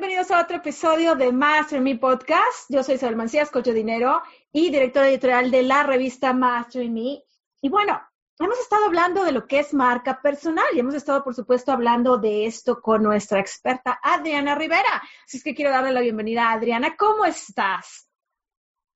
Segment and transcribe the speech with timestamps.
[0.00, 2.70] Bienvenidos a otro episodio de Master Me Podcast.
[2.70, 7.22] Yo soy Isabel Mancías, coach de dinero y directora editorial de la revista Master Me.
[7.60, 8.00] Y bueno,
[8.38, 12.16] hemos estado hablando de lo que es marca personal y hemos estado, por supuesto, hablando
[12.16, 15.02] de esto con nuestra experta Adriana Rivera.
[15.26, 16.96] Así es que quiero darle la bienvenida a Adriana.
[16.96, 18.09] ¿Cómo estás?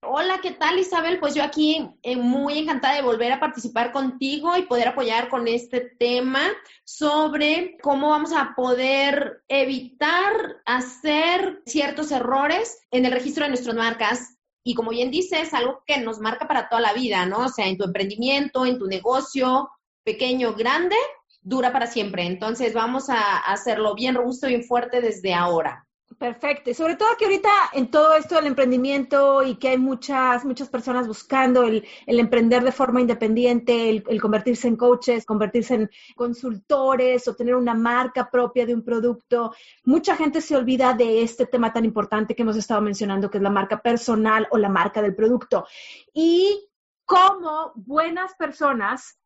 [0.07, 1.19] Hola, ¿qué tal Isabel?
[1.19, 5.49] Pues yo aquí eh, muy encantada de volver a participar contigo y poder apoyar con
[5.49, 6.43] este tema
[6.85, 14.37] sobre cómo vamos a poder evitar hacer ciertos errores en el registro de nuestras marcas.
[14.63, 17.47] Y como bien dices, algo que nos marca para toda la vida, ¿no?
[17.47, 19.71] O sea, en tu emprendimiento, en tu negocio,
[20.05, 20.97] pequeño, grande,
[21.41, 22.27] dura para siempre.
[22.27, 25.84] Entonces vamos a hacerlo bien robusto, bien fuerte desde ahora.
[26.19, 26.71] Perfecto.
[26.71, 30.69] Y sobre todo que ahorita en todo esto del emprendimiento y que hay muchas, muchas
[30.69, 37.35] personas buscando el, emprender de forma independiente, el, convertirse en coaches, convertirse en consultores o
[37.35, 41.85] tener una marca propia de un producto, mucha gente se olvida de este tema tan
[41.85, 45.67] importante que hemos estado mencionando, que es la marca personal o la marca del producto.
[46.13, 46.71] Y
[47.05, 49.19] como buenas personas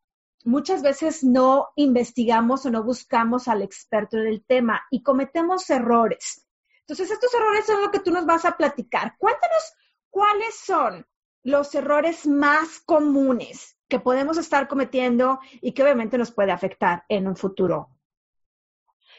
[0.43, 6.48] muchas veces no investigamos o no buscamos al experto en el tema y cometemos errores.
[6.89, 9.15] Entonces, estos errores son lo que tú nos vas a platicar.
[9.19, 9.73] Cuéntanos
[10.09, 11.05] cuáles son
[11.43, 17.27] los errores más comunes que podemos estar cometiendo y que obviamente nos puede afectar en
[17.27, 17.89] un futuro.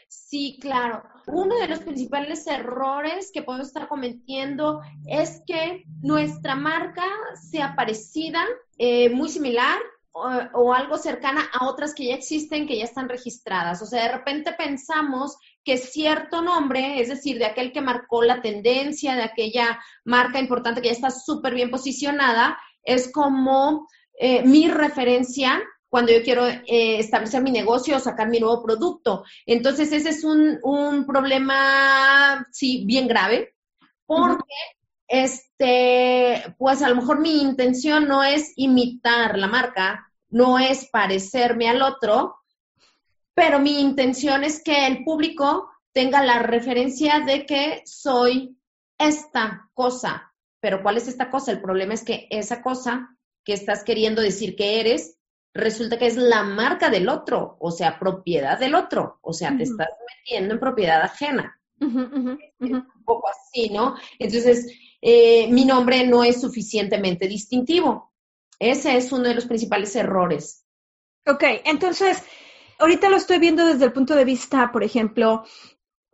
[0.09, 1.01] Sí, claro.
[1.27, 7.05] Uno de los principales errores que podemos estar cometiendo es que nuestra marca
[7.49, 8.43] sea parecida,
[8.77, 9.79] eh, muy similar
[10.13, 13.81] o, algo cercana a otras que ya existen, que ya están registradas.
[13.81, 18.41] O sea, de repente pensamos que cierto nombre, es decir, de aquel que marcó la
[18.41, 23.87] tendencia, de aquella marca importante que ya está súper bien posicionada, es como
[24.19, 29.25] eh, mi referencia cuando yo quiero eh, establecer mi negocio o sacar mi nuevo producto.
[29.45, 33.53] Entonces, ese es un, un problema, sí, bien grave,
[34.05, 34.43] porque
[35.07, 41.67] este, pues a lo mejor mi intención no es imitar la marca, no es parecerme
[41.69, 42.37] al otro,
[43.33, 48.57] pero mi intención es que el público tenga la referencia de que soy
[48.97, 50.33] esta cosa.
[50.59, 51.51] Pero ¿cuál es esta cosa?
[51.51, 55.17] El problema es que esa cosa que estás queriendo decir que eres,
[55.53, 59.63] resulta que es la marca del otro, o sea, propiedad del otro, o sea, te
[59.63, 61.59] estás metiendo en propiedad ajena.
[61.79, 63.95] un poco así, ¿no?
[64.19, 64.67] Entonces,
[65.01, 68.13] eh, mi nombre no es suficientemente distintivo.
[68.59, 70.63] Ese es uno de los principales errores.
[71.25, 72.23] Ok, entonces,
[72.81, 75.45] ahorita lo estoy viendo desde el punto de vista, por ejemplo,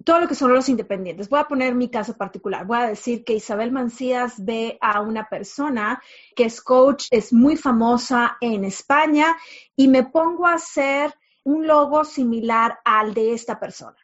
[0.04, 1.30] todo lo que son los independientes.
[1.30, 2.66] Voy a poner mi caso particular.
[2.66, 6.02] Voy a decir que Isabel Mancías ve a una persona
[6.36, 9.36] que es coach, es muy famosa en España
[9.76, 11.14] y me pongo a hacer
[11.44, 13.98] un logo similar al de esta persona.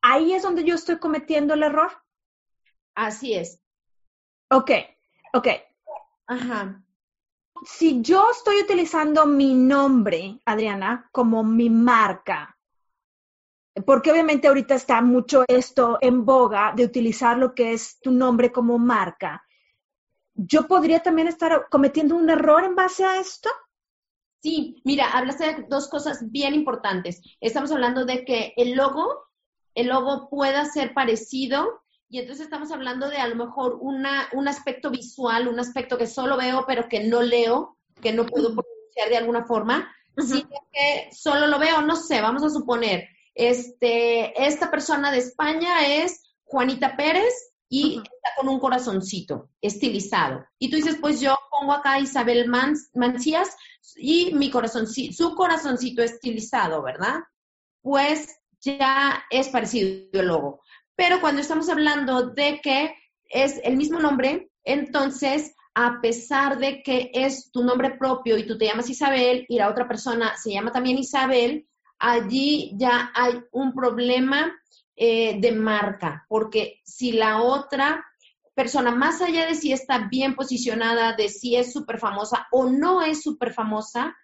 [0.00, 1.92] Ahí es donde yo estoy cometiendo el error.
[2.94, 3.60] Así es.
[4.50, 4.70] Ok,
[5.32, 5.48] ok.
[6.26, 6.82] Ajá.
[7.64, 12.56] Si yo estoy utilizando mi nombre, Adriana, como mi marca,
[13.86, 18.50] porque obviamente ahorita está mucho esto en boga de utilizar lo que es tu nombre
[18.50, 19.44] como marca,
[20.34, 23.48] ¿yo podría también estar cometiendo un error en base a esto?
[24.42, 27.22] Sí, mira, hablaste de dos cosas bien importantes.
[27.40, 29.28] Estamos hablando de que el logo,
[29.74, 31.81] el logo pueda ser parecido
[32.12, 36.06] y entonces estamos hablando de a lo mejor una, un aspecto visual, un aspecto que
[36.06, 41.08] solo veo pero que no leo, que no puedo pronunciar de alguna forma, sino que
[41.10, 46.98] solo lo veo, no sé, vamos a suponer, este, esta persona de España es Juanita
[46.98, 47.32] Pérez
[47.70, 50.44] y está con un corazoncito estilizado.
[50.58, 52.46] Y tú dices, pues yo pongo acá Isabel
[52.92, 53.56] Mancías
[53.96, 57.20] y mi corazoncito, su corazoncito estilizado, ¿verdad?
[57.80, 60.60] Pues ya es parecido el logo.
[61.02, 62.94] Pero cuando estamos hablando de que
[63.28, 68.56] es el mismo nombre, entonces, a pesar de que es tu nombre propio y tú
[68.56, 71.66] te llamas Isabel y la otra persona se llama también Isabel,
[71.98, 74.56] allí ya hay un problema
[74.94, 78.06] eh, de marca, porque si la otra
[78.54, 83.02] persona, más allá de si está bien posicionada, de si es súper famosa o no
[83.02, 84.16] es súper famosa,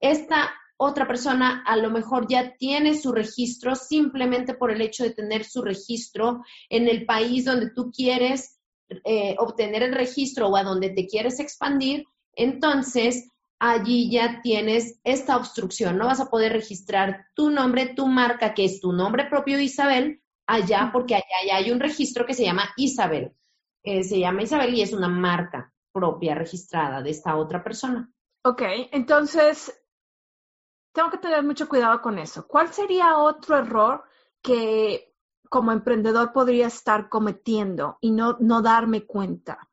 [0.00, 5.14] esta otra persona a lo mejor ya tiene su registro simplemente por el hecho de
[5.14, 8.58] tener su registro en el país donde tú quieres
[9.04, 15.36] eh, obtener el registro o a donde te quieres expandir, entonces allí ya tienes esta
[15.36, 15.98] obstrucción.
[15.98, 20.20] No vas a poder registrar tu nombre, tu marca, que es tu nombre propio Isabel,
[20.46, 23.32] allá, porque allá ya hay un registro que se llama Isabel.
[23.82, 28.12] Eh, se llama Isabel y es una marca propia registrada de esta otra persona.
[28.44, 28.62] Ok,
[28.92, 29.72] entonces
[30.96, 32.48] tengo que tener mucho cuidado con eso.
[32.48, 34.02] ¿Cuál sería otro error
[34.40, 35.12] que
[35.50, 39.68] como emprendedor podría estar cometiendo y no, no darme cuenta?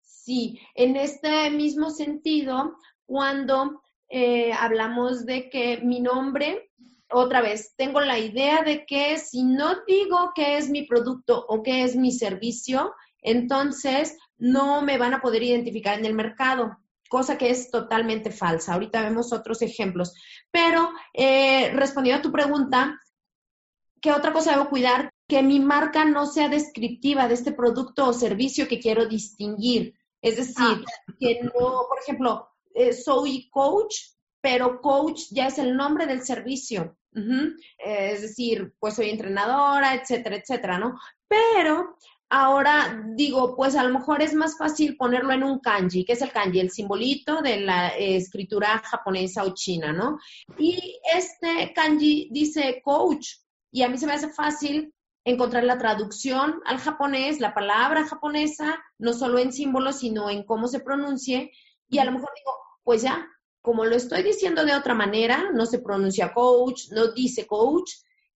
[0.00, 6.70] Sí, en este mismo sentido, cuando eh, hablamos de que mi nombre,
[7.10, 11.62] otra vez, tengo la idea de que si no digo qué es mi producto o
[11.62, 17.38] qué es mi servicio, entonces no me van a poder identificar en el mercado cosa
[17.38, 18.74] que es totalmente falsa.
[18.74, 20.14] Ahorita vemos otros ejemplos.
[20.50, 23.00] Pero eh, respondiendo a tu pregunta,
[24.00, 25.10] ¿qué otra cosa debo cuidar?
[25.28, 29.94] Que mi marca no sea descriptiva de este producto o servicio que quiero distinguir.
[30.22, 31.12] Es decir, ah.
[31.18, 33.96] que no, por ejemplo, eh, soy coach,
[34.40, 36.96] pero coach ya es el nombre del servicio.
[37.78, 40.98] Es decir, pues soy entrenadora, etcétera, etcétera, ¿no?
[41.26, 41.96] Pero
[42.28, 46.04] Ahora digo, pues a lo mejor es más fácil ponerlo en un kanji.
[46.04, 46.58] ¿Qué es el kanji?
[46.58, 50.18] El simbolito de la escritura japonesa o china, ¿no?
[50.58, 53.28] Y este kanji dice coach.
[53.70, 54.92] Y a mí se me hace fácil
[55.24, 60.66] encontrar la traducción al japonés, la palabra japonesa, no solo en símbolos, sino en cómo
[60.66, 61.52] se pronuncie.
[61.88, 62.52] Y a lo mejor digo,
[62.82, 63.28] pues ya,
[63.60, 67.90] como lo estoy diciendo de otra manera, no se pronuncia coach, no dice coach,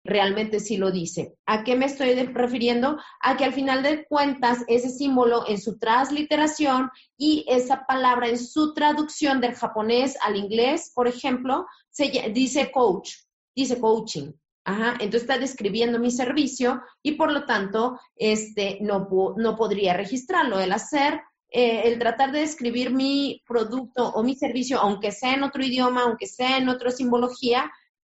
[0.09, 1.37] realmente sí lo dice.
[1.47, 2.99] ¿A qué me estoy refiriendo?
[3.21, 8.39] A que al final de cuentas ese símbolo en su transliteración y esa palabra en
[8.39, 13.13] su traducción del japonés al inglés, por ejemplo, se dice coach,
[13.55, 14.33] dice coaching.
[14.65, 20.61] Ajá, entonces está describiendo mi servicio y por lo tanto este, no, no podría registrarlo.
[20.61, 25.43] El hacer, eh, el tratar de describir mi producto o mi servicio, aunque sea en
[25.43, 27.71] otro idioma, aunque sea en otra simbología,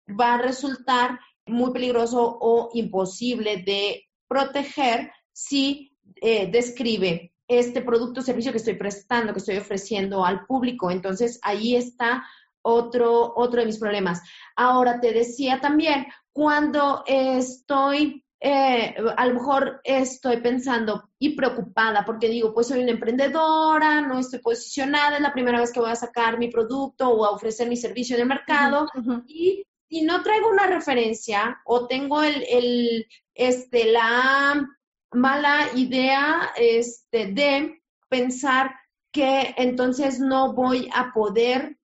[0.10, 8.24] va a resultar muy peligroso o imposible de proteger si eh, describe este producto o
[8.24, 10.92] servicio que estoy prestando, que estoy ofreciendo al público.
[10.92, 12.24] Entonces, ahí está
[12.62, 14.22] otro, otro de mis problemas.
[14.56, 22.30] Ahora, te decía también, cuando estoy, eh, a lo mejor estoy pensando y preocupada porque
[22.30, 25.96] digo, pues soy una emprendedora, no estoy posicionada, es la primera vez que voy a
[25.96, 28.88] sacar mi producto o a ofrecer mi servicio en el mercado
[29.28, 34.68] y si no traigo una referencia o tengo el, este, la
[35.12, 38.76] mala idea este, de pensar
[39.12, 41.78] que entonces no voy a poder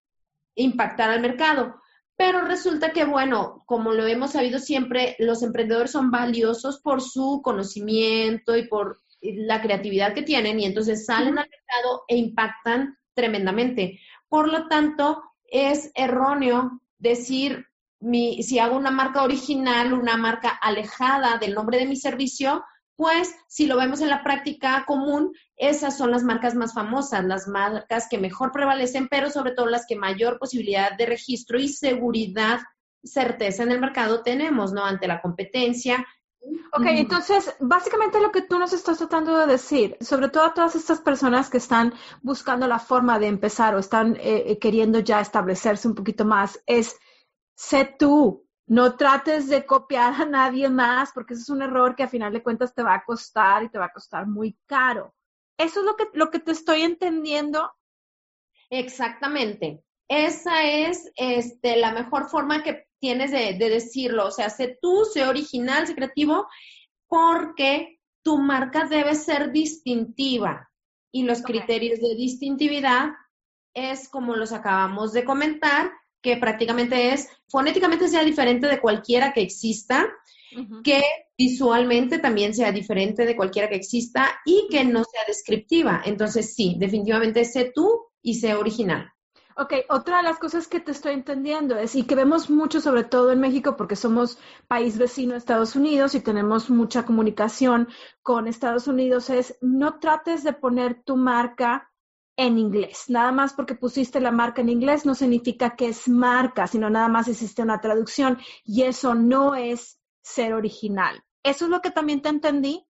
[0.54, 1.80] impactar al mercado.
[2.16, 7.42] Pero resulta que, bueno, como lo hemos sabido siempre, los emprendedores son valiosos por su
[7.42, 14.00] conocimiento y por la creatividad que tienen y entonces salen al mercado e impactan tremendamente.
[14.28, 17.66] Por lo tanto, es erróneo decir,
[18.00, 22.64] si hago una marca original, una marca alejada del nombre de mi servicio,
[22.96, 27.46] pues si lo vemos en la práctica común, esas son las marcas más famosas, las
[27.46, 32.60] marcas que mejor prevalecen, pero sobre todo las que mayor posibilidad de registro y seguridad,
[33.04, 34.84] certeza en el mercado tenemos, ¿no?
[34.84, 36.06] Ante la competencia.
[36.72, 40.74] Ok, entonces, básicamente lo que tú nos estás tratando de decir, sobre todo a todas
[40.74, 45.20] estas personas que están buscando la forma de empezar o están eh, eh, queriendo ya
[45.20, 46.96] establecerse un poquito más, es
[47.56, 52.02] sé tú, no trates de copiar a nadie más porque eso es un error que
[52.02, 55.14] a final de cuentas te va a costar y te va a costar muy caro.
[55.58, 57.72] Eso es lo que, lo que te estoy entendiendo.
[58.70, 59.82] Exactamente.
[60.08, 64.26] Esa es este, la mejor forma que tienes de, decirlo.
[64.26, 66.46] O sea, sé tú, sé original, sé creativo,
[67.08, 70.70] porque tu marca debe ser distintiva.
[71.12, 73.10] Y los criterios de distintividad
[73.74, 79.42] es como los acabamos de comentar, que prácticamente es, fonéticamente sea diferente de cualquiera que
[79.42, 80.06] exista,
[80.82, 81.02] que
[81.36, 86.02] visualmente también sea diferente de cualquiera que exista y que no sea descriptiva.
[86.04, 89.12] Entonces, sí, definitivamente sé tú y sé original.
[89.58, 93.04] Ok, otra de las cosas que te estoy entendiendo es, y que vemos mucho sobre
[93.04, 97.88] todo en México porque somos país vecino de Estados Unidos y tenemos mucha comunicación
[98.20, 101.90] con Estados Unidos, es no trates de poner tu marca
[102.36, 103.04] en inglés.
[103.08, 107.08] Nada más porque pusiste la marca en inglés no significa que es marca, sino nada
[107.08, 111.22] más existe una traducción y eso no es ser original.
[111.42, 112.84] ¿Eso es lo que también te entendí?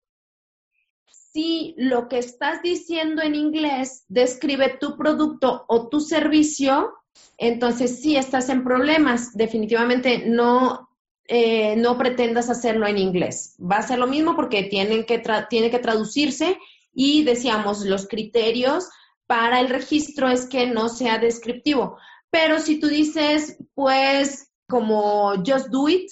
[1.08, 6.94] Si lo que estás diciendo en inglés describe tu producto o tu servicio,
[7.38, 9.34] entonces sí estás en problemas.
[9.34, 10.90] Definitivamente no,
[11.28, 13.58] eh, no pretendas hacerlo en inglés.
[13.60, 16.58] Va a ser lo mismo porque tienen que tiene que traducirse
[16.94, 18.88] y decíamos los criterios
[19.28, 21.98] para el registro es que no sea descriptivo.
[22.30, 26.10] Pero si tú dices, pues, como just do it,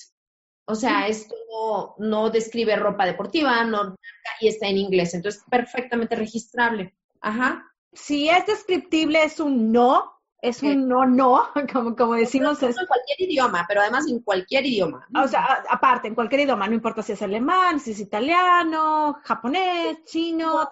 [0.66, 1.36] o sea, esto
[1.98, 3.96] no, describe ropa deportiva, no,
[4.40, 6.96] y está en inglés, entonces perfectamente registrable.
[7.20, 7.70] Ajá.
[7.92, 12.64] Si es descriptible, es un no, es un no, no, como, como decimos.
[12.64, 15.08] En cualquier idioma, pero además en cualquier idioma.
[15.16, 20.04] O sea, aparte, en cualquier idioma, no importa si es alemán, si es italiano, japonés,
[20.06, 20.68] chino,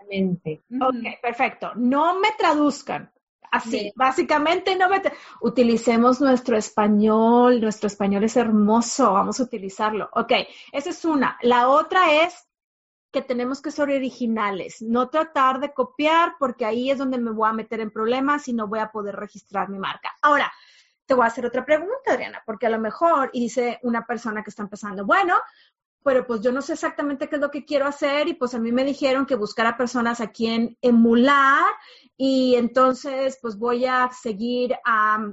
[0.00, 0.62] Exactamente.
[0.80, 1.72] Ok, perfecto.
[1.76, 3.12] No me traduzcan.
[3.50, 5.02] Así, básicamente no me...
[5.40, 10.10] Utilicemos nuestro español, nuestro español es hermoso, vamos a utilizarlo.
[10.12, 10.32] Ok,
[10.72, 11.38] esa es una.
[11.40, 12.46] La otra es
[13.10, 17.48] que tenemos que ser originales, no tratar de copiar porque ahí es donde me voy
[17.48, 20.14] a meter en problemas y no voy a poder registrar mi marca.
[20.20, 20.52] Ahora,
[21.06, 24.42] te voy a hacer otra pregunta, Adriana, porque a lo mejor, y dice una persona
[24.42, 25.38] que está empezando, bueno,
[26.02, 28.58] pero pues yo no sé exactamente qué es lo que quiero hacer y pues a
[28.58, 31.64] mí me dijeron que buscara personas a quien emular
[32.16, 35.32] y entonces pues voy a seguir a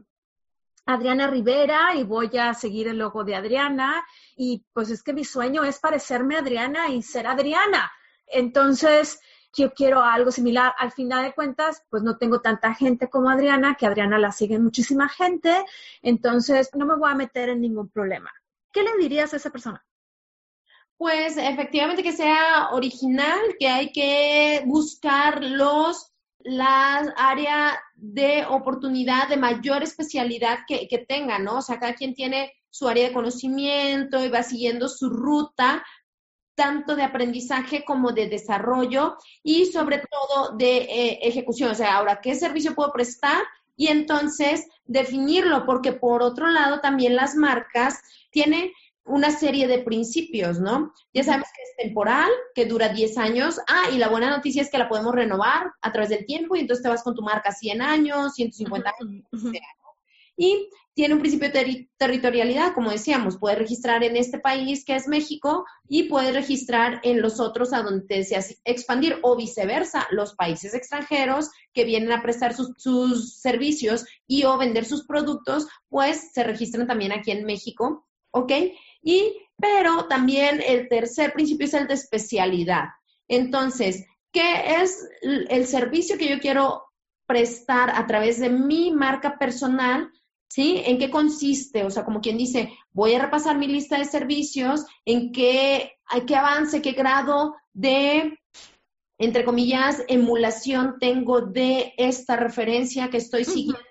[0.86, 4.06] Adriana Rivera y voy a seguir el logo de Adriana
[4.36, 7.92] y pues es que mi sueño es parecerme a Adriana y ser Adriana.
[8.28, 9.20] Entonces,
[9.56, 10.74] yo quiero algo similar.
[10.78, 14.60] Al final de cuentas, pues no tengo tanta gente como Adriana, que Adriana la sigue
[14.60, 15.66] muchísima gente,
[16.02, 18.32] entonces no me voy a meter en ningún problema.
[18.72, 19.84] ¿Qué le dirías a esa persona?
[20.98, 26.12] Pues efectivamente que sea original, que hay que buscar los
[26.46, 31.58] la área de oportunidad de mayor especialidad que, que tenga, ¿no?
[31.58, 35.84] O sea, cada quien tiene su área de conocimiento y va siguiendo su ruta,
[36.54, 41.72] tanto de aprendizaje como de desarrollo y sobre todo de eh, ejecución.
[41.72, 43.44] O sea, ahora, ¿qué servicio puedo prestar?
[43.76, 48.72] Y entonces definirlo, porque por otro lado también las marcas tienen
[49.06, 50.92] una serie de principios, ¿no?
[51.14, 53.60] Ya sabemos que es temporal, que dura 10 años.
[53.68, 56.62] Ah, y la buena noticia es que la podemos renovar a través del tiempo y
[56.62, 59.26] entonces te vas con tu marca 100 años, 150 años,
[60.38, 65.08] Y tiene un principio de territorialidad, como decíamos, puedes registrar en este país que es
[65.08, 70.36] México y puedes registrar en los otros a donde te deseas expandir o viceversa, los
[70.36, 76.32] países extranjeros que vienen a prestar sus, sus servicios y o vender sus productos, pues
[76.34, 78.52] se registran también aquí en México, ¿ok?
[79.06, 82.86] Y, pero también el tercer principio es el de especialidad.
[83.30, 86.84] Entonces, ¿qué es el servicio que yo quiero
[87.28, 90.12] prestar a través de mi marca personal?
[90.50, 90.82] ¿Sí?
[90.86, 91.84] ¿En qué consiste?
[91.84, 95.94] O sea, como quien dice, voy a repasar mi lista de servicios, en qué,
[96.26, 98.40] qué avance, qué grado de,
[99.20, 103.82] entre comillas, emulación tengo de esta referencia que estoy siguiendo.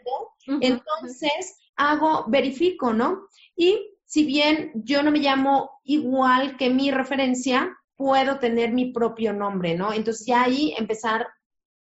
[0.61, 3.29] Entonces, hago, verifico, ¿no?
[3.57, 9.33] Y si bien yo no me llamo igual que mi referencia, puedo tener mi propio
[9.33, 9.93] nombre, ¿no?
[9.93, 11.27] Entonces ya ahí empezar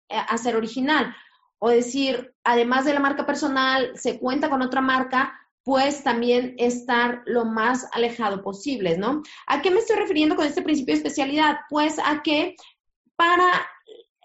[0.08, 1.14] eh, a ser original.
[1.58, 7.20] O decir, además de la marca personal, se cuenta con otra marca, pues también estar
[7.26, 9.22] lo más alejado posible, ¿no?
[9.46, 11.58] ¿A qué me estoy refiriendo con este principio de especialidad?
[11.68, 12.56] Pues a que
[13.16, 13.68] para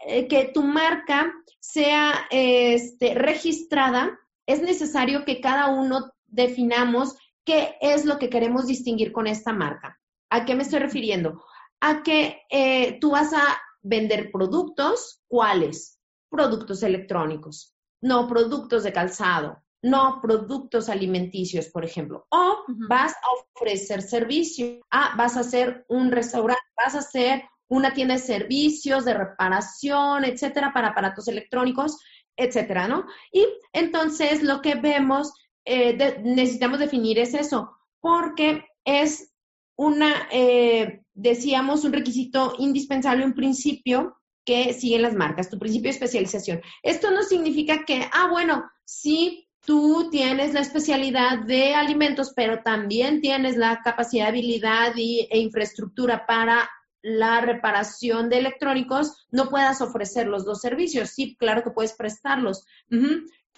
[0.08, 7.18] eh, que tu marca sea este, registrada, es necesario que cada uno definamos
[7.50, 10.00] ¿Qué es lo que queremos distinguir con esta marca?
[10.30, 11.44] ¿A qué me estoy refiriendo?
[11.82, 16.00] A que eh, tú vas a vender productos, ¿cuáles?
[16.30, 22.28] Productos electrónicos, no productos de calzado, no productos alimenticios, por ejemplo.
[22.30, 27.96] O vas a ofrecer servicio, ah, vas a hacer un restaurante, vas a hacer una
[27.96, 31.98] tienda de servicios, de reparación, etcétera, para aparatos electrónicos,
[32.38, 33.08] etcétera, ¿no?
[33.32, 35.34] Y entonces lo que vemos
[35.70, 39.32] eh, necesitamos definir es eso, porque es
[39.76, 45.94] una, eh, decíamos, un requisito indispensable, un principio que siguen las marcas, tu principio de
[45.94, 46.62] especialización.
[46.82, 53.22] Esto no significa que, ah, bueno, sí, tú tienes la especialidad de alimentos, pero también
[53.22, 56.68] tienes la capacidad, habilidad y, e infraestructura para
[57.04, 61.12] la reparación de electrónicos, no puedas ofrecer los dos servicios.
[61.12, 62.66] Sí, claro que puedes prestarlos,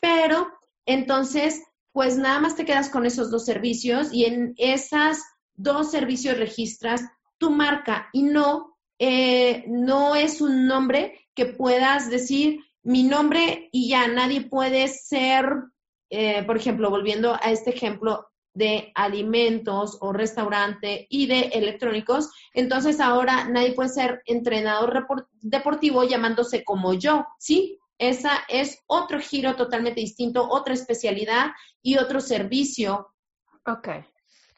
[0.02, 0.52] pero
[0.86, 5.22] entonces pues nada más te quedas con esos dos servicios y en esas
[5.56, 7.02] dos servicios registras
[7.38, 13.90] tu marca y no, eh, no es un nombre que puedas decir mi nombre y
[13.90, 15.46] ya nadie puede ser,
[16.10, 23.00] eh, por ejemplo, volviendo a este ejemplo de alimentos o restaurante y de electrónicos, entonces
[23.00, 25.08] ahora nadie puede ser entrenador
[25.40, 27.80] deportivo llamándose como yo, ¿sí?
[28.02, 31.52] Esa es otro giro totalmente distinto, otra especialidad
[31.84, 33.14] y otro servicio.
[33.68, 33.90] Ok.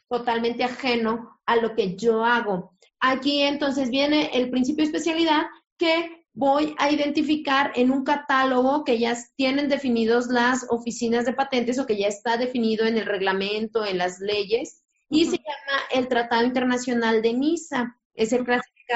[0.07, 2.71] Totalmente ajeno a lo que yo hago.
[3.01, 5.41] Aquí entonces viene el principio de especialidad
[5.77, 11.77] que voy a identificar en un catálogo que ya tienen definidos las oficinas de patentes
[11.79, 16.07] o que ya está definido en el reglamento, en las leyes, y se llama el
[16.07, 17.99] Tratado Internacional de NISA.
[18.13, 18.45] Es el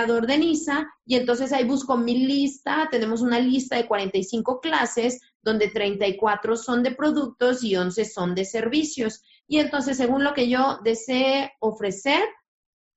[0.06, 5.70] de NISA y entonces ahí busco mi lista, tenemos una lista de 45 clases donde
[5.70, 9.24] 34 son de productos y 11 son de servicios.
[9.48, 12.22] Y entonces, según lo que yo desee ofrecer,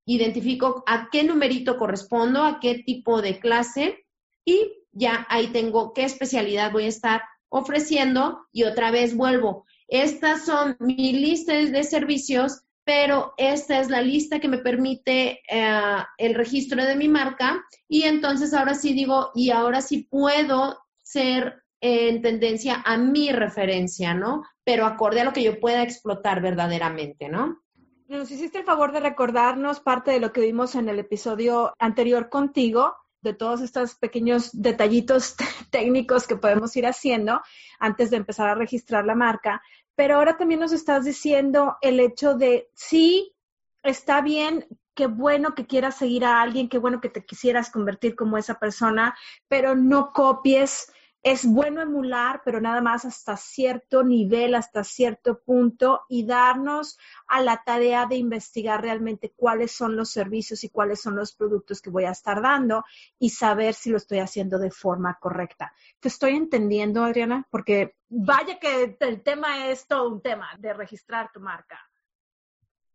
[0.04, 4.04] identifico a qué numerito correspondo, a qué tipo de clase
[4.44, 9.64] y ya ahí tengo qué especialidad voy a estar ofreciendo y otra vez vuelvo.
[9.88, 15.96] Estas son mis listas de servicios, pero esta es la lista que me permite eh,
[16.18, 21.62] el registro de mi marca y entonces ahora sí digo, y ahora sí puedo ser
[21.80, 24.42] en tendencia a mi referencia, ¿no?
[24.64, 27.62] Pero acorde a lo que yo pueda explotar verdaderamente, ¿no?
[28.08, 32.28] Nos hiciste el favor de recordarnos parte de lo que vimos en el episodio anterior
[32.28, 35.36] contigo, de todos estos pequeños detallitos
[35.70, 37.40] técnicos que podemos ir haciendo
[37.78, 39.62] antes de empezar a registrar la marca.
[40.00, 43.36] Pero ahora también nos estás diciendo el hecho de, sí,
[43.82, 48.16] está bien, qué bueno que quieras seguir a alguien, qué bueno que te quisieras convertir
[48.16, 49.14] como esa persona,
[49.46, 50.90] pero no copies
[51.22, 57.42] es bueno emular, pero nada más hasta cierto nivel, hasta cierto punto y darnos a
[57.42, 61.90] la tarea de investigar realmente cuáles son los servicios y cuáles son los productos que
[61.90, 62.84] voy a estar dando
[63.18, 65.74] y saber si lo estoy haciendo de forma correcta.
[66.00, 67.46] ¿Te estoy entendiendo, Adriana?
[67.50, 71.78] Porque vaya que el tema es todo un tema de registrar tu marca.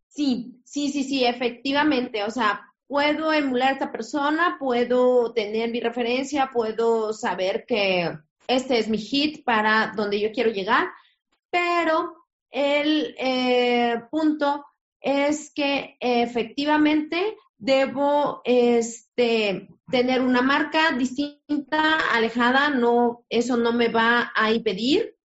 [0.08, 2.24] Sí, sí, sí, sí, efectivamente.
[2.24, 8.78] O sea, puedo emular a esta persona, puedo tener mi referencia, puedo saber que este
[8.78, 10.88] es mi hit para donde yo quiero llegar,
[11.50, 12.16] pero
[12.52, 14.66] el eh, punto
[15.02, 24.32] es que efectivamente debo este, tener una marca distinta, alejada, no, eso no me va
[24.36, 25.16] a impedir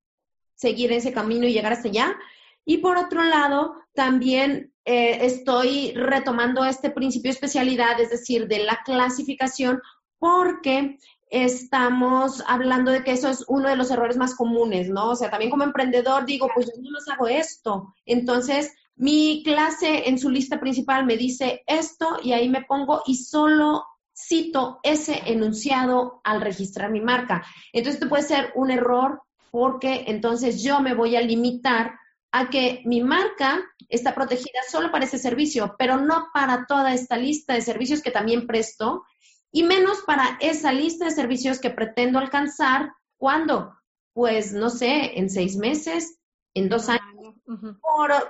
[0.54, 2.16] seguir ese camino y llegar hasta allá.
[2.64, 8.64] Y por otro lado, también eh, estoy retomando este principio de especialidad, es decir, de
[8.64, 9.80] la clasificación,
[10.18, 10.98] porque
[11.30, 15.10] estamos hablando de que eso es uno de los errores más comunes, ¿no?
[15.10, 17.94] O sea, también como emprendedor digo, pues yo no los hago esto.
[18.04, 23.16] Entonces, mi clase en su lista principal me dice esto y ahí me pongo y
[23.16, 27.44] solo cito ese enunciado al registrar mi marca.
[27.72, 31.94] Entonces, esto puede ser un error porque entonces yo me voy a limitar
[32.32, 37.16] a que mi marca está protegida solo para ese servicio, pero no para toda esta
[37.16, 39.04] lista de servicios que también presto
[39.52, 42.92] y menos para esa lista de servicios que pretendo alcanzar.
[43.16, 43.74] ¿Cuándo?
[44.12, 46.18] Pues no sé, en seis meses,
[46.54, 47.02] en dos años.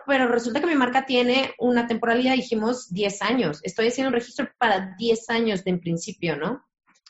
[0.06, 3.60] pero resulta que mi marca tiene una temporalidad, dijimos, 10 años.
[3.62, 6.64] Estoy haciendo un registro para 10 años de en principio, ¿no?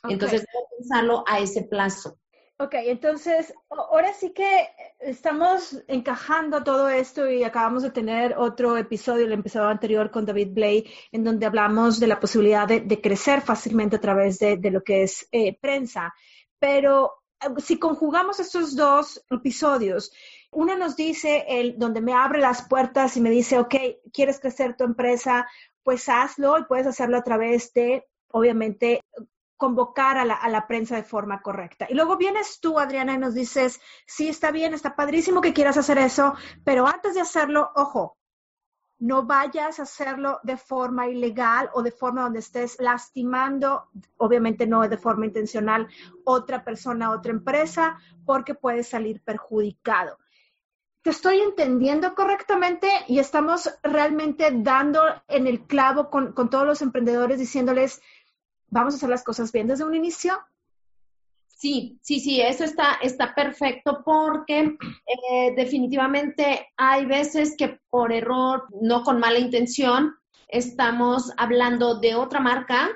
[0.09, 2.19] Entonces, debo pensarlo a ese plazo.
[2.61, 4.69] Ok, entonces ahora sí que
[4.99, 10.49] estamos encajando todo esto y acabamos de tener otro episodio, el episodio anterior con David
[10.53, 15.05] Blay, en donde hablamos de la posibilidad de, crecer fácilmente a través de, lo que
[15.05, 16.13] es eh, prensa.
[16.59, 20.13] Pero eh, si conjugamos estos dos episodios,
[20.51, 23.75] uno nos dice, el, donde me abre las puertas y me dice, ok,
[24.13, 25.49] quieres crecer tu empresa,
[25.83, 29.01] pues hazlo y puedes hacerlo a través de, obviamente,
[29.61, 31.87] convocar a la, prensa de forma correcta.
[31.91, 35.77] Y luego vienes tú, Adriana, y nos dices, sí, está bien, está padrísimo que quieras
[35.77, 38.17] hacer eso, pero antes de hacerlo, ojo,
[38.99, 44.89] no vayas a hacerlo de forma ilegal o de forma donde estés lastimando, obviamente no
[44.89, 45.89] de forma intencional,
[46.25, 50.17] otra persona, otra empresa, porque puedes salir perjudicado.
[51.03, 52.89] ¿Te estoy entendiendo correctamente?
[53.09, 58.01] Y estamos realmente dando en el clavo con, con todos los emprendedores diciéndoles,
[58.71, 60.39] vamos a hacer las cosas bien desde un inicio.
[61.49, 68.67] Sí, sí, sí, eso está, está perfecto porque eh, definitivamente hay veces que por error,
[68.81, 70.15] no con mala intención,
[70.49, 72.89] estamos hablando de otra marca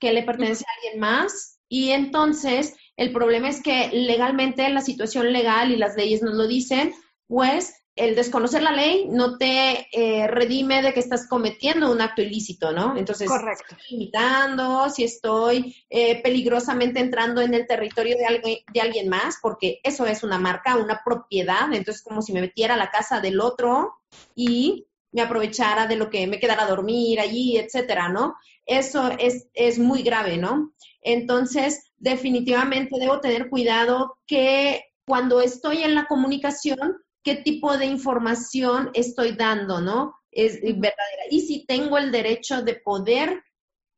[0.00, 5.32] que le pertenece a alguien más y entonces el problema es que legalmente la situación
[5.32, 6.92] legal y las leyes nos lo dicen,
[7.28, 12.20] pues el desconocer la ley no te eh, redime de que estás cometiendo un acto
[12.20, 12.94] ilícito, ¿no?
[12.96, 13.64] Entonces, Correcto.
[13.68, 19.08] si estoy imitando, si estoy eh, peligrosamente entrando en el territorio de alguien, de alguien
[19.08, 22.90] más, porque eso es una marca, una propiedad, entonces como si me metiera a la
[22.90, 23.94] casa del otro
[24.34, 28.34] y me aprovechara de lo que me quedara a dormir allí, etcétera, ¿no?
[28.66, 30.74] Eso es, es muy grave, ¿no?
[31.00, 38.90] Entonces, definitivamente debo tener cuidado que cuando estoy en la comunicación, qué tipo de información
[38.94, 40.14] estoy dando, ¿no?
[40.30, 41.24] Es verdadera.
[41.28, 43.42] Y si tengo el derecho de poder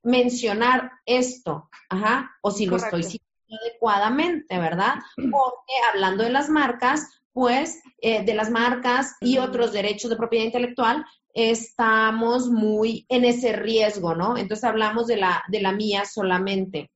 [0.02, 4.94] mencionar esto, ajá, o si lo estoy citando adecuadamente, ¿verdad?
[5.14, 10.46] Porque hablando de las marcas, pues eh, de las marcas y otros derechos de propiedad
[10.46, 14.38] intelectual, estamos muy en ese riesgo, ¿no?
[14.38, 16.90] Entonces hablamos de la, de la mía solamente.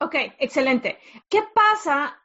[0.00, 0.98] Ok, excelente.
[1.28, 2.16] ¿Qué pasa?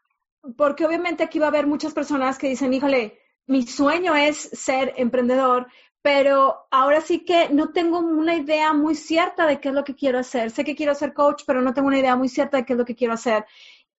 [0.57, 4.93] Porque obviamente aquí va a haber muchas personas que dicen, híjole, mi sueño es ser
[4.97, 5.67] emprendedor,
[6.01, 9.95] pero ahora sí que no tengo una idea muy cierta de qué es lo que
[9.95, 10.51] quiero hacer.
[10.51, 12.79] Sé que quiero ser coach, pero no tengo una idea muy cierta de qué es
[12.79, 13.45] lo que quiero hacer.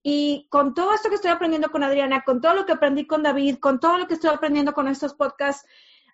[0.04, 3.22] Y con todo esto que estoy aprendiendo con Adriana, con todo lo que aprendí con
[3.22, 5.68] David, con todo lo que estoy aprendiendo con estos podcasts,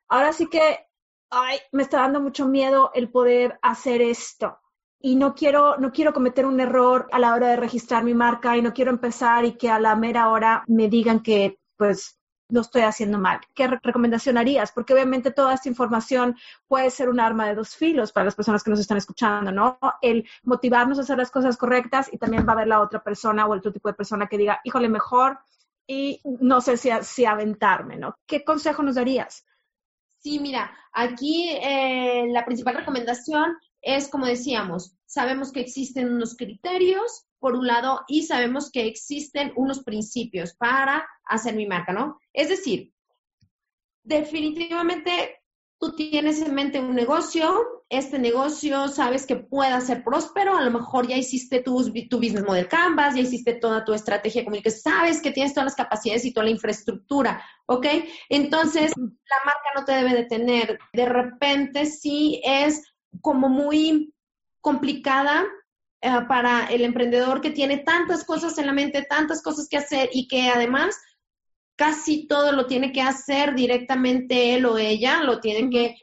[0.10, 0.88] ahora sí que
[1.30, 4.60] ay, me está dando mucho miedo el poder hacer esto.
[5.00, 8.58] Y no quiero, no quiero cometer un error a la hora de registrar mi marca
[8.58, 12.18] y no quiero empezar y que a la mera hora me digan que pues
[12.50, 13.42] lo estoy haciendo mal.
[13.54, 14.72] ¿Qué recomendación harías?
[14.72, 16.36] Porque obviamente toda esta información
[16.68, 19.78] puede ser un arma de dos filos para las personas que nos están escuchando, ¿no?
[20.02, 23.46] El motivarnos a hacer las cosas correctas y también va a haber la otra persona
[23.46, 25.40] o el otro tipo de persona que diga, híjole, mejor
[25.86, 28.16] y no sé si, si aventarme, ¿no?
[28.26, 29.46] ¿Qué consejo nos darías?
[30.20, 37.28] Sí, mira, aquí eh, la principal recomendación es, como decíamos, sabemos que existen unos criterios
[37.40, 42.20] por un lado, y sabemos que existen unos principios para hacer mi marca, ¿no?
[42.34, 42.92] Es decir,
[44.04, 45.42] definitivamente
[45.80, 50.72] tú tienes en mente un negocio, este negocio sabes que pueda ser próspero, a lo
[50.72, 55.22] mejor ya hiciste tu, tu business model canvas, ya hiciste toda tu estrategia que sabes
[55.22, 57.86] que tienes todas las capacidades y toda la infraestructura, ¿ok?
[58.30, 60.80] Entonces, la marca no te debe de tener.
[60.94, 62.82] De repente sí es
[63.22, 64.14] como muy
[64.62, 65.46] complicada
[66.02, 70.10] eh, para el emprendedor que tiene tantas cosas en la mente, tantas cosas que hacer
[70.14, 70.96] y que además
[71.76, 75.96] casi todo lo tiene que hacer directamente él o ella, lo tienen que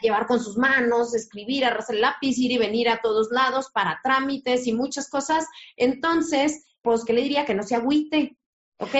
[0.00, 4.00] llevar con sus manos, escribir, arrasar el lápiz, ir y venir a todos lados para
[4.02, 5.46] trámites y muchas cosas.
[5.76, 7.44] Entonces, pues, ¿qué le diría?
[7.44, 8.36] Que no se agüite,
[8.78, 8.94] ¿ok?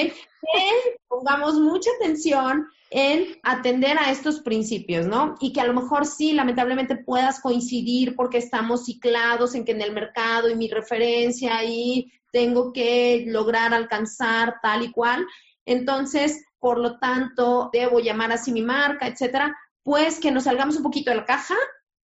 [1.08, 5.34] Pongamos mucha atención en atender a estos principios, ¿no?
[5.40, 9.82] Y que a lo mejor sí, lamentablemente puedas coincidir porque estamos ciclados en que en
[9.82, 15.26] el mercado y mi referencia y tengo que lograr alcanzar tal y cual.
[15.64, 19.56] Entonces, por lo tanto, debo llamar así mi marca, etcétera.
[19.82, 21.54] Pues que nos salgamos un poquito de la caja,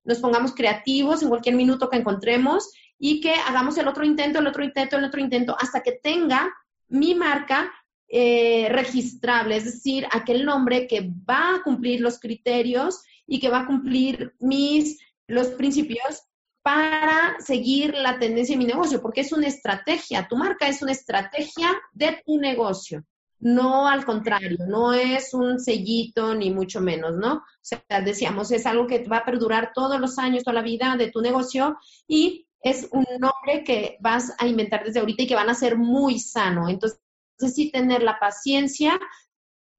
[0.05, 4.47] nos pongamos creativos en cualquier minuto que encontremos y que hagamos el otro intento, el
[4.47, 6.53] otro intento, el otro intento, hasta que tenga
[6.93, 7.73] mi marca
[8.07, 13.61] eh, registrable, es decir, aquel nombre que va a cumplir los criterios y que va
[13.61, 16.23] a cumplir mis, los principios
[16.63, 20.93] para seguir la tendencia de mi negocio, porque es una estrategia, tu marca es una
[20.93, 23.05] estrategia de tu negocio,
[23.41, 27.37] no al contrario, no es un sellito ni mucho menos, ¿no?
[27.37, 30.97] O sea, decíamos, es algo que va a perdurar todos los años, toda la vida
[30.97, 35.35] de tu negocio y es un nombre que vas a inventar desde ahorita y que
[35.35, 36.69] van a ser muy sano.
[36.69, 37.01] Entonces,
[37.39, 39.01] sí tener la paciencia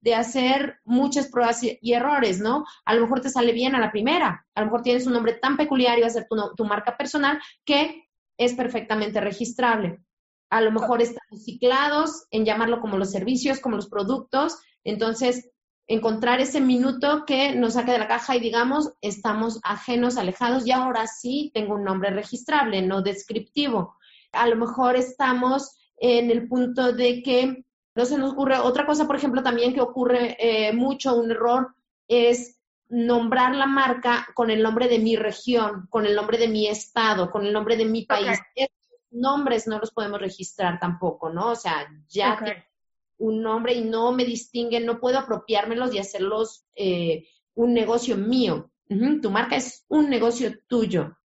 [0.02, 2.66] de hacer muchas pruebas y, errores, ¿no?
[2.84, 5.32] A lo mejor te sale bien a la primera, a lo mejor tienes un nombre
[5.32, 8.04] tan peculiar y va a ser tu, tu marca personal que
[8.36, 10.00] es perfectamente registrable.
[10.50, 15.50] A lo mejor estamos ciclados en llamarlo como los servicios, como los productos, entonces
[15.86, 20.72] encontrar ese minuto que nos saque de la caja y digamos, estamos ajenos, alejados y
[20.72, 23.96] ahora sí tengo un nombre registrable, no descriptivo.
[24.32, 28.58] A lo mejor estamos en el punto de que no se nos ocurre.
[28.58, 31.74] Otra cosa, por ejemplo, también que ocurre eh, mucho, un error,
[32.08, 36.66] es nombrar la marca con el nombre de mi región, con el nombre de mi
[36.66, 38.38] estado, con el nombre de mi país.
[39.10, 41.50] nombres no los podemos registrar tampoco, ¿no?
[41.50, 42.64] O sea, ya que
[43.18, 48.70] un nombre y no me distinguen, no puedo apropiármelos y hacerlos eh, un negocio mío.
[48.88, 51.16] Tu marca es un negocio tuyo.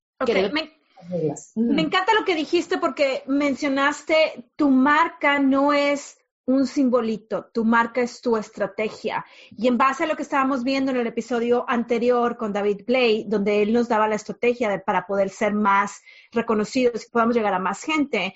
[1.55, 8.01] Me encanta lo que dijiste porque mencionaste tu marca no es un simbolito, tu marca
[8.01, 9.25] es tu estrategia.
[9.51, 13.25] Y en base a lo que estábamos viendo en el episodio anterior con David Play,
[13.29, 16.01] donde él nos daba la estrategia para poder ser más
[16.33, 18.35] reconocidos y podamos llegar a más gente,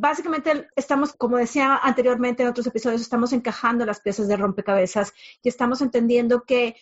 [0.00, 5.48] básicamente estamos, como decía anteriormente en otros episodios, estamos encajando las piezas de rompecabezas y
[5.48, 6.76] estamos entendiendo que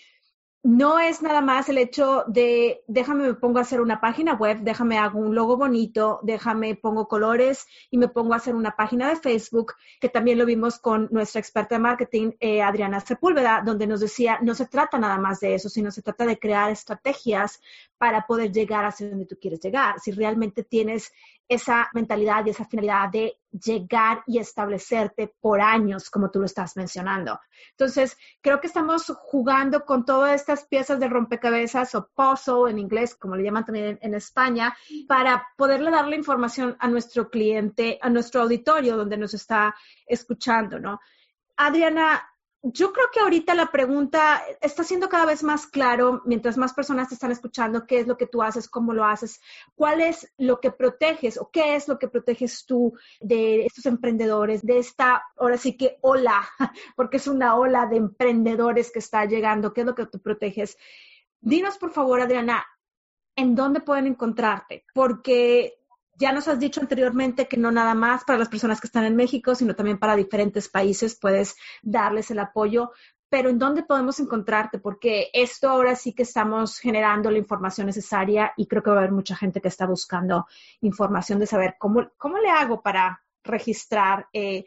[0.62, 4.58] no es nada más el hecho de déjame me pongo a hacer una página web,
[4.60, 9.08] déjame hago un logo bonito, déjame pongo colores y me pongo a hacer una página
[9.08, 13.86] de Facebook, que también lo vimos con nuestra experta de marketing, eh, Adriana Sepúlveda, donde
[13.86, 17.60] nos decía, no se trata nada más de eso, sino se trata de crear estrategias
[17.96, 20.00] para poder llegar hacia donde tú quieres llegar.
[20.00, 21.12] Si realmente tienes
[21.48, 26.76] esa mentalidad y esa finalidad de llegar y establecerte por años, como tú lo estás
[26.76, 27.40] mencionando.
[27.70, 33.14] Entonces, creo que estamos jugando con todas estas piezas de rompecabezas o puzzle en inglés,
[33.14, 38.10] como le llaman también en, España, para poderle dar la información a nuestro cliente, a
[38.10, 39.74] nuestro auditorio donde nos está
[40.06, 41.00] escuchando, ¿no?
[41.56, 42.22] Adriana,
[42.62, 47.08] yo creo que ahorita la pregunta está siendo cada vez más claro mientras más personas
[47.08, 49.40] te están escuchando qué es lo que tú haces, cómo lo haces,
[49.76, 54.66] cuál es lo que proteges o qué es lo que proteges tú de estos emprendedores,
[54.66, 56.48] de esta, ahora sí que ola,
[56.96, 60.76] porque es una ola de emprendedores que está llegando, qué es lo que tú proteges.
[61.40, 62.66] Dinos, por favor, Adriana,
[63.36, 64.84] ¿en dónde pueden encontrarte?
[64.92, 65.78] Porque
[66.18, 69.16] ya nos has dicho anteriormente que no nada más para las personas que están en
[69.16, 72.90] México, sino también para diferentes países puedes darles el apoyo.
[73.30, 74.78] Pero ¿en dónde podemos encontrarte?
[74.78, 78.98] Porque esto ahora sí que estamos generando la información necesaria y creo que va a
[79.00, 80.46] haber mucha gente que está buscando
[80.80, 84.64] información de saber cómo, cómo le hago para registrar eh,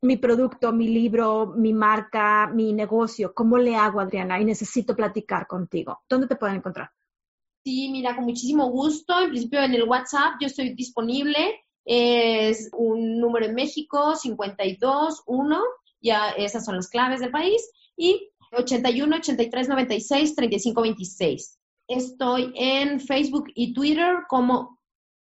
[0.00, 3.34] mi producto, mi libro, mi marca, mi negocio.
[3.34, 4.40] ¿Cómo le hago, Adriana?
[4.40, 6.02] Y necesito platicar contigo.
[6.08, 6.90] ¿Dónde te pueden encontrar?
[7.64, 9.18] Sí, mira, con muchísimo gusto.
[9.18, 11.64] En principio en el WhatsApp yo estoy disponible.
[11.86, 15.60] Es un número en México, 521,
[16.00, 17.62] ya esas son las claves del país.
[17.96, 21.58] Y 81 83 96 35 26.
[21.88, 24.78] Estoy en Facebook y Twitter como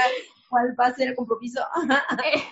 [0.48, 1.60] cuál va a ser el compromiso.
[2.24, 2.42] Eh,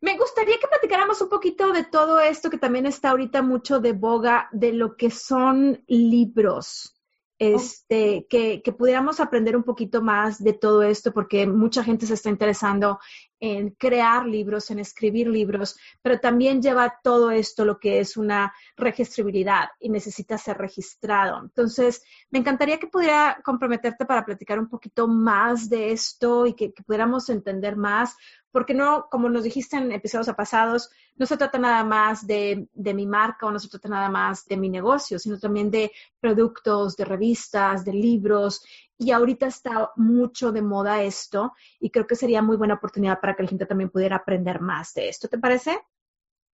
[0.00, 3.92] me gustaría que platicáramos un poquito de todo esto que también está ahorita mucho de
[3.92, 6.99] boga, de lo que son libros
[7.40, 12.28] este, que, pudiéramos aprender un poquito más de todo esto, porque mucha gente se está
[12.28, 13.00] interesando
[13.40, 18.52] en crear libros, en escribir libros, pero también lleva todo esto lo que es una
[18.76, 21.40] registrabilidad y necesita ser registrado.
[21.42, 26.74] Entonces, me encantaría que pudiera comprometerte para platicar un poquito más de esto y que,
[26.74, 28.16] que pudiéramos entender más,
[28.52, 32.94] porque no, como nos dijiste en episodios pasados, no se trata nada más de, de,
[32.94, 36.96] mi marca o no se trata nada más de mi negocio, sino también de productos,
[36.96, 38.64] de revistas, de libros.
[38.98, 43.34] Y ahorita está mucho de moda esto y creo que sería muy buena oportunidad para
[43.34, 45.28] que la gente también pudiera aprender más de esto.
[45.28, 45.78] ¿Te parece?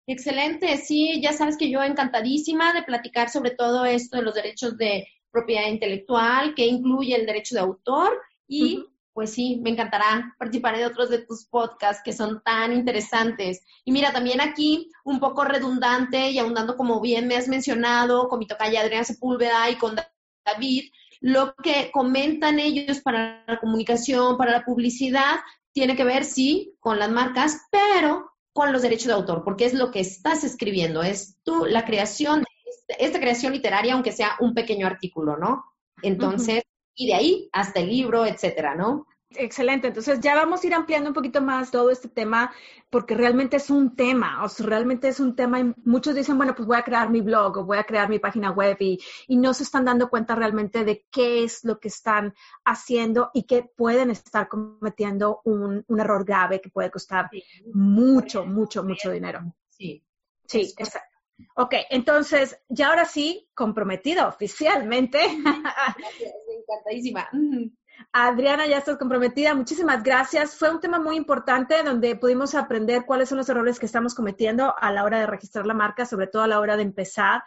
[0.08, 4.76] Excelente, sí, ya sabes que yo encantadísima de platicar sobre todo esto de los derechos
[4.78, 8.84] de propiedad intelectual, que incluye el derecho de autor y
[9.16, 13.62] pues sí, me encantará participar de otros de tus podcasts que son tan interesantes.
[13.86, 18.38] Y mira, también aquí un poco redundante y ahondando como bien me has mencionado con
[18.38, 19.96] mi tocaya Adriana Sepúlveda y con
[20.44, 20.90] David,
[21.22, 25.36] lo que comentan ellos para la comunicación, para la publicidad,
[25.72, 29.72] tiene que ver, sí, con las marcas, pero con los derechos de autor, porque es
[29.72, 32.44] lo que estás escribiendo, es tú, la creación,
[32.86, 35.64] de esta creación literaria, aunque sea un pequeño artículo, ¿no?
[36.02, 36.64] Entonces,
[36.96, 39.06] y de ahí hasta el libro, etcétera, ¿no?
[39.30, 42.52] Excelente, entonces ya vamos a ir ampliando un poquito más todo este tema
[42.88, 46.54] porque realmente es un tema, o sea, realmente es un tema y muchos dicen, bueno,
[46.54, 49.36] pues voy a crear mi blog o voy a crear mi página web y, y
[49.36, 53.64] no se están dando cuenta realmente de qué es lo que están haciendo y que
[53.64, 57.28] pueden estar cometiendo un, un error grave que puede costar
[57.74, 59.40] mucho, mucho, mucho dinero.
[59.68, 60.02] Sí.
[60.46, 61.16] Sí, exacto.
[61.56, 65.18] Ok, entonces, ya ahora sí, comprometida oficialmente.
[65.44, 66.34] Gracias,
[66.66, 67.28] encantadísima.
[68.12, 69.54] Adriana, ya estás comprometida.
[69.54, 70.56] Muchísimas gracias.
[70.56, 74.74] Fue un tema muy importante donde pudimos aprender cuáles son los errores que estamos cometiendo
[74.78, 77.42] a la hora de registrar la marca, sobre todo a la hora de empezar.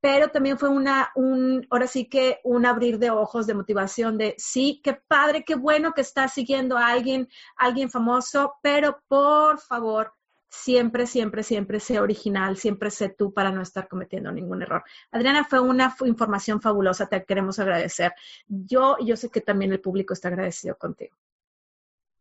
[0.00, 4.34] Pero también fue una, un, ahora sí que un abrir de ojos de motivación de
[4.36, 10.12] sí, qué padre, qué bueno que estás siguiendo a alguien, alguien famoso, pero por favor,
[10.52, 14.84] siempre, siempre, siempre sé original, siempre sé tú para no estar cometiendo ningún error.
[15.10, 18.12] Adriana, fue una información fabulosa, te queremos agradecer.
[18.46, 21.16] Yo, yo sé que también el público está agradecido contigo.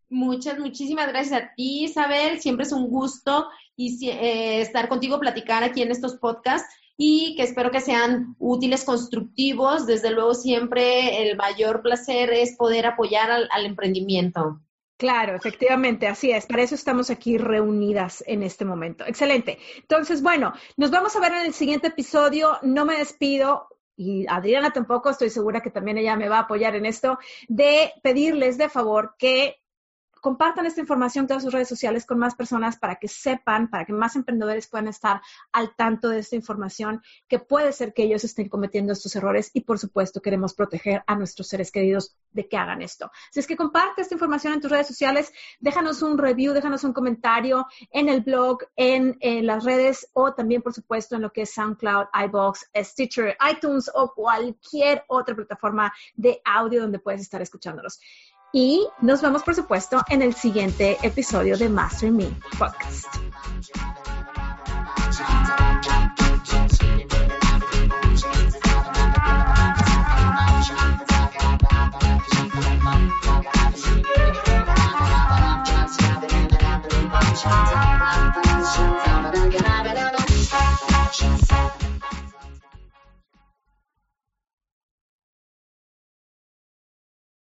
[0.10, 2.40] Muchas, muchísimas gracias a ti, Isabel.
[2.40, 7.44] Siempre es un gusto y, eh, estar contigo, platicar aquí en estos podcasts y que
[7.44, 9.86] espero que sean útiles, constructivos.
[9.86, 14.62] Desde luego, siempre el mayor placer es poder apoyar al emprendimiento.
[15.02, 16.46] Claro, efectivamente, así es.
[16.46, 19.04] Para eso estamos aquí reunidas en este momento.
[19.04, 19.58] Excelente.
[19.78, 22.60] Entonces, bueno, nos vamos a ver en el siguiente episodio.
[22.62, 23.68] No me despido.
[23.96, 27.92] Y Adriana tampoco, estoy segura que también ella me va a apoyar en esto, de
[28.04, 29.61] pedirles de favor que
[30.22, 33.86] compartan esta información en todas sus redes sociales con más personas para que sepan, para
[33.86, 38.24] que más emprendedores puedan estar al tanto de esta información, que puede ser que ellos
[38.24, 42.56] estén cometiendo estos errores y por supuesto queremos proteger a nuestros seres queridos de que
[42.56, 43.12] hagan esto.
[43.32, 46.94] Si es que comparte esta información en tus redes sociales, déjanos un review, déjanos un
[46.94, 51.42] comentario en el blog, en, en las redes o también por supuesto en lo que
[51.42, 58.00] es SoundCloud, iBox, Stitcher, iTunes o cualquier otra plataforma de audio donde puedes estar escuchándolos.
[58.54, 63.08] Y nos vemos, por supuesto, en el siguiente episodio de Master Me Podcast.